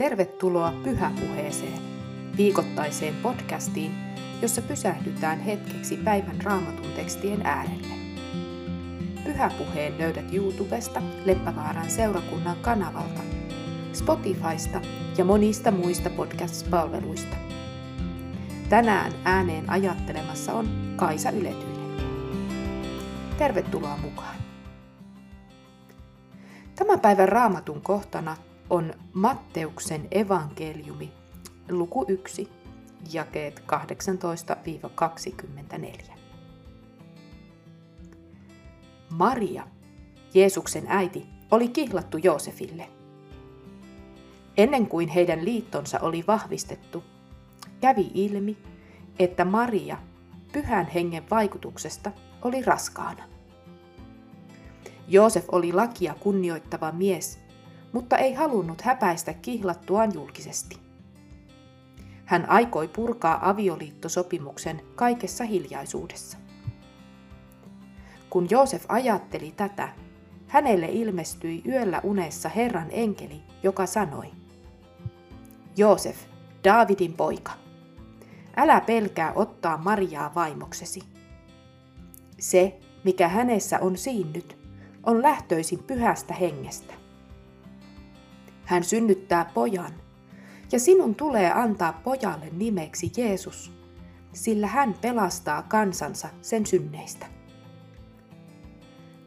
[0.00, 1.82] Tervetuloa Pyhäpuheeseen,
[2.36, 3.94] viikoittaiseen podcastiin,
[4.42, 7.94] jossa pysähdytään hetkeksi päivän raamatun tekstien äärelle.
[9.24, 13.20] Pyhäpuheen löydät YouTubesta Leppävaaran seurakunnan kanavalta,
[13.92, 14.80] Spotifysta
[15.18, 17.36] ja monista muista podcast-palveluista.
[18.68, 21.96] Tänään ääneen ajattelemassa on Kaisa Yletyinen.
[23.38, 24.36] Tervetuloa mukaan.
[26.74, 28.36] Tämän päivän raamatun kohtana
[28.70, 31.12] on Matteuksen evankeliumi,
[31.70, 32.48] luku 1,
[33.12, 33.62] jakeet
[36.06, 36.12] 18-24.
[39.10, 39.66] Maria,
[40.34, 42.88] Jeesuksen äiti, oli kihlattu Joosefille.
[44.56, 47.04] Ennen kuin heidän liittonsa oli vahvistettu,
[47.80, 48.56] kävi ilmi,
[49.18, 49.98] että Maria
[50.52, 53.22] pyhän hengen vaikutuksesta oli raskaana.
[55.08, 57.39] Joosef oli lakia kunnioittava mies,
[57.92, 60.76] mutta ei halunnut häpäistä kihlattuaan julkisesti.
[62.24, 66.38] Hän aikoi purkaa avioliittosopimuksen kaikessa hiljaisuudessa.
[68.30, 69.88] Kun Joosef ajatteli tätä,
[70.46, 74.26] hänelle ilmestyi yöllä unessa Herran enkeli, joka sanoi,
[75.76, 76.16] Joosef,
[76.64, 77.52] Daavidin poika,
[78.56, 81.00] älä pelkää ottaa Mariaa vaimoksesi.
[82.38, 84.58] Se, mikä hänessä on siinnyt,
[85.06, 86.99] on lähtöisin pyhästä hengestä.
[88.70, 89.92] Hän synnyttää pojan,
[90.72, 93.72] ja sinun tulee antaa pojalle nimeksi Jeesus,
[94.32, 97.26] sillä hän pelastaa kansansa sen synneistä.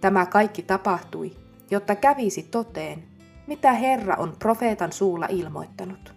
[0.00, 1.36] Tämä kaikki tapahtui,
[1.70, 3.04] jotta kävisi toteen,
[3.46, 6.14] mitä Herra on profeetan suulla ilmoittanut.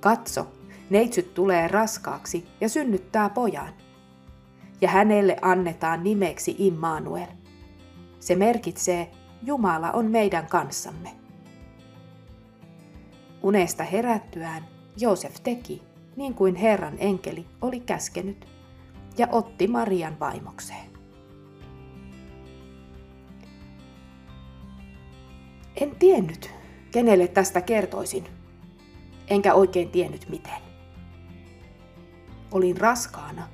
[0.00, 0.52] Katso,
[0.90, 3.74] neitsyt tulee raskaaksi ja synnyttää pojan.
[4.80, 7.28] Ja hänelle annetaan nimeksi Immanuel.
[8.20, 9.10] Se merkitsee,
[9.42, 11.17] Jumala on meidän kanssamme.
[13.42, 15.82] Unesta herättyään Joosef teki,
[16.16, 18.46] niin kuin Herran enkeli oli käskenyt,
[19.18, 20.90] ja otti Marian vaimokseen.
[25.76, 26.50] En tiennyt,
[26.90, 28.24] kenelle tästä kertoisin,
[29.28, 30.62] enkä oikein tiennyt miten.
[32.52, 33.48] Olin raskaana,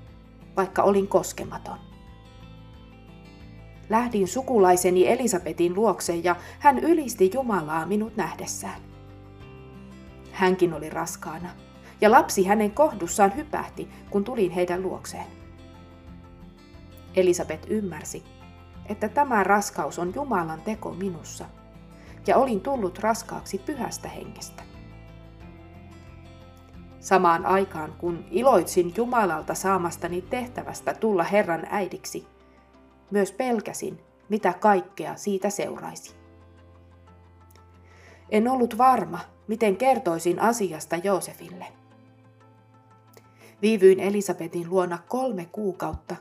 [0.57, 1.79] vaikka olin koskematon.
[3.91, 8.94] Lähdin sukulaiseni Elisabetin luokse ja hän ylisti Jumalaa minut nähdessään.
[10.35, 11.49] Hänkin oli raskaana,
[12.01, 15.27] ja lapsi hänen kohdussaan hypähti, kun tulin heidän luokseen.
[17.17, 18.23] Elisabet ymmärsi,
[18.87, 21.45] että tämä raskaus on Jumalan teko minussa,
[22.27, 24.63] ja olin tullut raskaaksi pyhästä hengestä.
[27.01, 32.27] Samaan aikaan, kun iloitsin Jumalalta saamastani tehtävästä tulla Herran äidiksi,
[33.11, 36.24] myös pelkäsin, mitä kaikkea siitä seuraisi.
[38.31, 41.67] En ollut varma, miten kertoisin asiasta Joosefille.
[43.63, 46.17] Viivyin Elisabetin luona kolme kuukautta,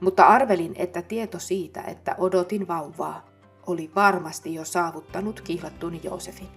[0.00, 3.26] mutta arvelin, että tieto siitä, että odotin vauvaa,
[3.66, 6.48] oli varmasti jo saavuttanut kihlattuni Joosefin.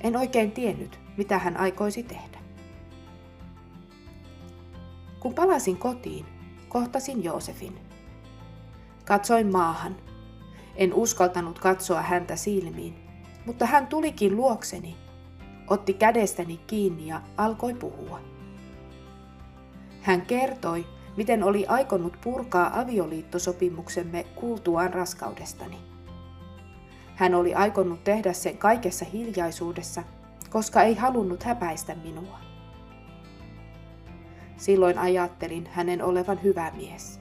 [0.00, 2.38] En oikein tiennyt, mitä hän aikoisi tehdä.
[5.20, 6.26] Kun palasin kotiin,
[6.68, 7.80] kohtasin Joosefin.
[9.04, 9.96] Katsoin maahan.
[10.80, 12.94] En uskaltanut katsoa häntä silmiin,
[13.46, 14.96] mutta hän tulikin luokseni,
[15.68, 18.20] otti kädestäni kiinni ja alkoi puhua.
[20.02, 20.86] Hän kertoi,
[21.16, 25.78] miten oli aikonut purkaa avioliittosopimuksemme kuultuaan raskaudestani.
[27.14, 30.02] Hän oli aikonut tehdä sen kaikessa hiljaisuudessa,
[30.50, 32.38] koska ei halunnut häpäistä minua.
[34.56, 37.20] Silloin ajattelin hänen olevan hyvä mies.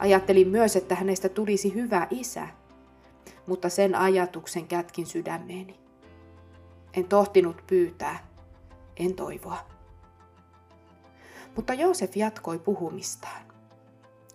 [0.00, 2.48] Ajattelin myös, että hänestä tulisi hyvä isä,
[3.46, 5.80] mutta sen ajatuksen kätkin sydämeeni.
[6.94, 8.28] En tohtinut pyytää,
[8.96, 9.58] en toivoa.
[11.56, 13.42] Mutta Joosef jatkoi puhumistaan.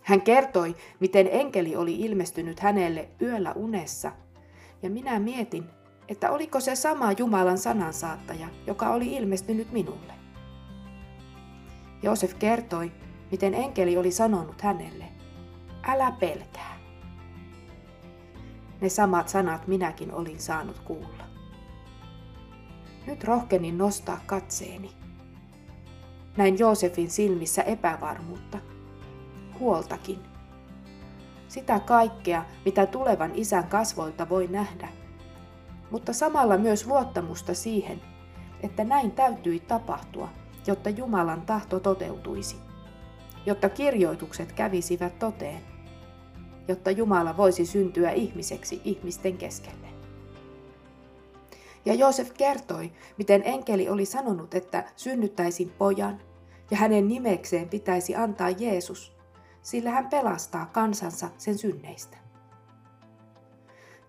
[0.02, 4.12] Hän kertoi, miten enkeli oli ilmestynyt hänelle yöllä unessa,
[4.84, 5.64] ja minä mietin,
[6.08, 10.14] että oliko se sama Jumalan sanansaattaja, joka oli ilmestynyt minulle.
[12.04, 12.92] Joosef kertoi,
[13.32, 15.15] miten enkeli oli sanonut hänelle,
[15.88, 16.76] älä pelkää.
[18.82, 21.24] Ne samat sanat minäkin olin saanut kuulla.
[23.08, 24.92] Nyt rohkenin nostaa katseeni.
[26.38, 28.58] Näin Joosefin silmissä epävarmuutta,
[29.60, 30.20] huoltakin.
[31.48, 34.88] Sitä kaikkea, mitä tulevan isän kasvoilta voi nähdä,
[35.92, 38.02] mutta samalla myös luottamusta siihen,
[38.64, 40.30] että näin täytyi tapahtua,
[40.68, 42.56] jotta Jumalan tahto toteutuisi,
[43.46, 45.75] jotta kirjoitukset kävisivät toteen,
[46.68, 49.88] jotta Jumala voisi syntyä ihmiseksi ihmisten keskelle.
[51.86, 56.22] Ja Joosef kertoi, miten enkeli oli sanonut, että synnyttäisin pojan,
[56.72, 59.16] ja hänen nimekseen pitäisi antaa Jeesus,
[59.62, 62.18] sillä hän pelastaa kansansa sen synneistä.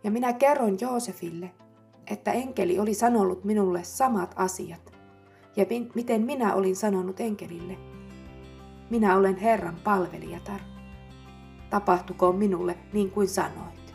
[0.04, 1.50] Ja minä kerroin Joosefille,
[2.10, 4.92] että enkeli oli sanonut minulle samat asiat,
[5.56, 7.76] ja miten minä olin sanonut enkelille.
[8.90, 10.60] Minä olen Herran palvelijatar.
[11.70, 13.94] Tapahtukoon minulle niin kuin sanoit.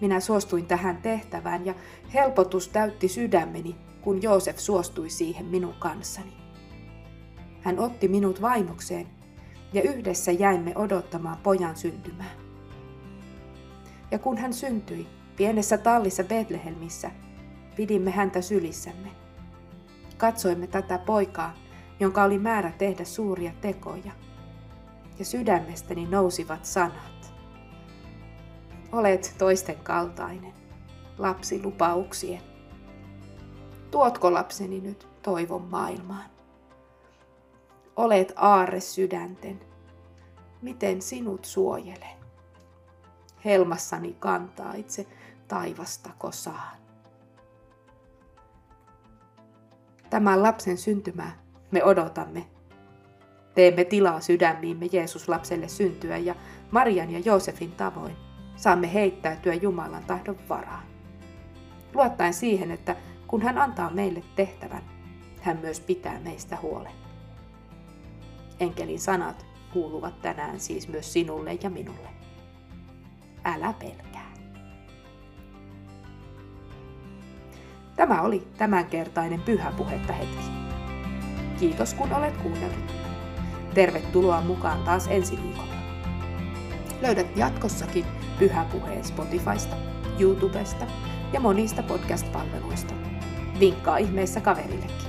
[0.00, 1.74] Minä suostuin tähän tehtävään ja
[2.14, 6.32] helpotus täytti sydämeni, kun Joosef suostui siihen minun kanssani.
[7.60, 9.06] Hän otti minut vaimokseen
[9.72, 12.30] ja yhdessä jäimme odottamaan pojan syntymää.
[14.10, 15.06] Ja kun hän syntyi
[15.36, 17.10] pienessä tallissa Betlehemissä,
[17.76, 19.08] pidimme häntä sylissämme.
[20.16, 21.54] Katsoimme tätä poikaa,
[22.00, 24.12] jonka oli määrä tehdä suuria tekoja.
[25.18, 27.34] Ja sydämestäni nousivat sanat.
[28.92, 30.54] Olet toisten kaltainen,
[31.18, 32.40] lapsi lupauksien.
[33.90, 36.30] Tuotko lapseni nyt toivon maailmaan?
[37.96, 39.60] Olet aarre sydänten.
[40.62, 42.16] Miten sinut suojelen?
[43.44, 45.06] Helmassani kantaa itse
[45.48, 46.76] taivasta kosaan.
[50.10, 51.38] Tämän lapsen syntymää
[51.70, 52.46] me odotamme.
[53.54, 56.34] Teemme tilaa sydämiimme Jeesus lapselle syntyä ja
[56.70, 58.16] Marian ja Joosefin tavoin
[58.56, 60.82] saamme heittäytyä Jumalan tahdon varaan.
[61.94, 62.96] Luottaen siihen, että
[63.26, 64.82] kun hän antaa meille tehtävän,
[65.40, 66.92] hän myös pitää meistä huolen.
[68.60, 72.08] Enkelin sanat kuuluvat tänään siis myös sinulle ja minulle.
[73.44, 74.34] Älä pelkää.
[77.96, 80.44] Tämä oli tämänkertainen pyhäpuhetta hetki.
[81.58, 83.13] Kiitos kun olet kuunnellut.
[83.74, 85.74] Tervetuloa mukaan taas ensi viikolla.
[87.02, 88.04] Löydät jatkossakin
[88.38, 89.76] pyhäpuheen Spotifysta,
[90.18, 90.86] YouTubesta
[91.32, 92.94] ja monista podcast-palveluista.
[93.60, 95.08] Vinkkaa ihmeessä kaverillekin.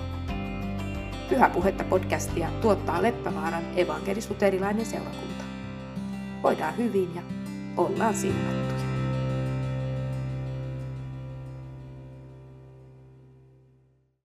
[1.29, 5.43] Pyhäpuhetta podcastia tuottaa Leppävaaran evankelisuterilainen seurakunta.
[6.43, 7.21] Voidaan hyvin ja
[7.77, 8.84] ollaan siunattuja.